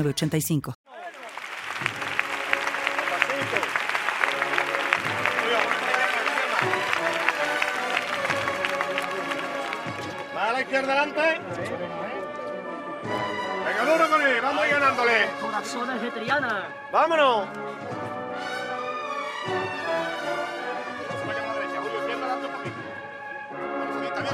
[0.00, 0.74] 8985.
[10.36, 11.40] A la izquierda adelante.
[13.64, 15.28] Venga, duro con él, vamos a ir ganándole.
[15.40, 16.68] Corazones de Triana.
[16.90, 17.46] Vámonos.
[21.08, 22.76] Vamos a la derecha, Julio, izquierda adelante un poquito.
[23.52, 24.30] Vamos a la izquierda,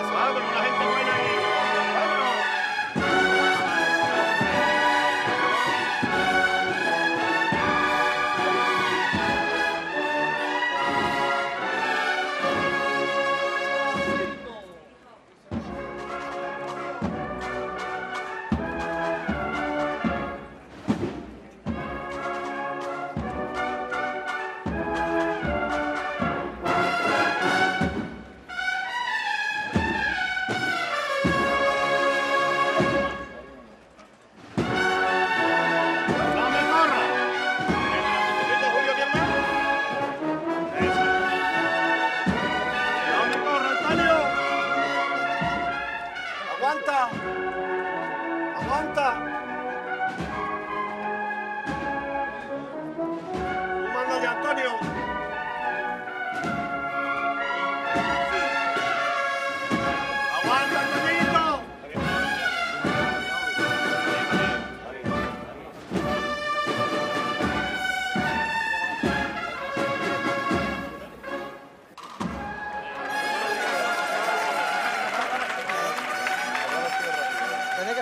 [0.00, 0.69] eso, vámonos, una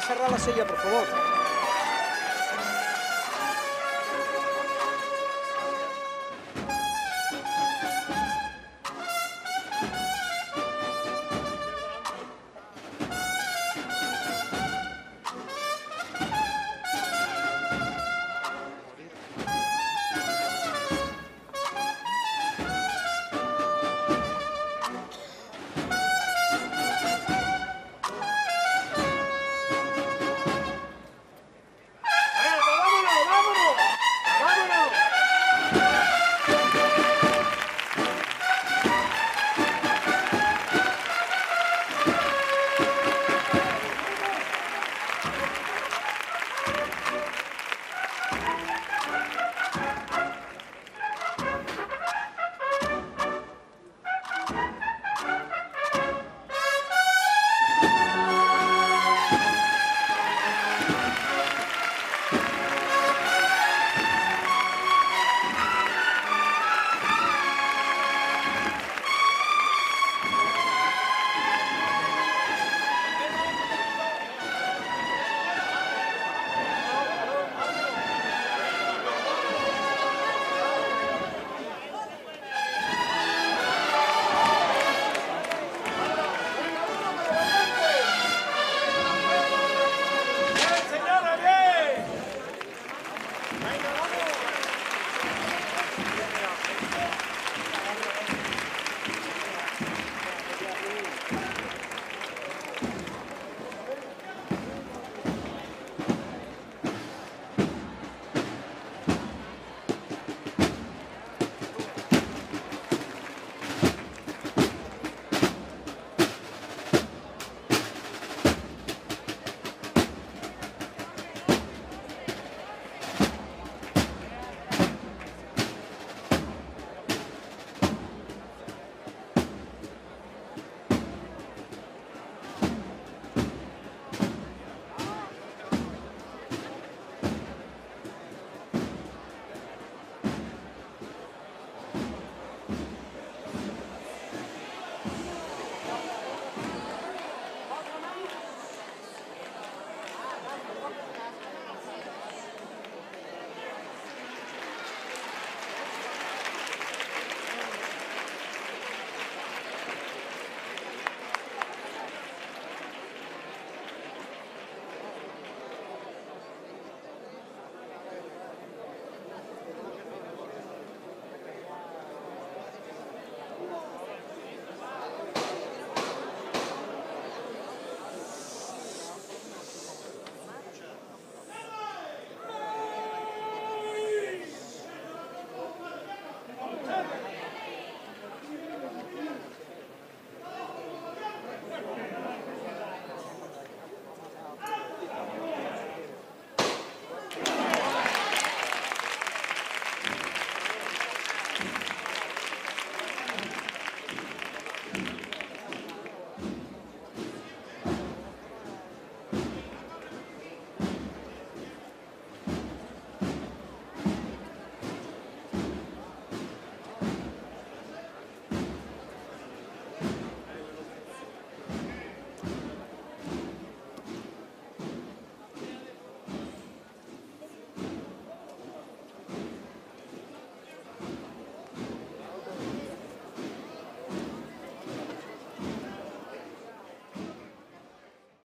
[0.08, 1.37] cerrar la silla, por favor.